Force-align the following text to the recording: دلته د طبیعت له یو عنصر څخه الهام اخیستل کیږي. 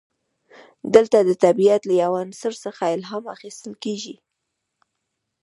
دلته 0.95 1.17
د 1.23 1.31
طبیعت 1.43 1.81
له 1.89 1.93
یو 2.03 2.11
عنصر 2.23 2.53
څخه 2.63 2.83
الهام 2.95 3.23
اخیستل 3.35 3.73
کیږي. 3.83 4.15